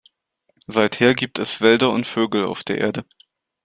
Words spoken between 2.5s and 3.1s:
der Erde.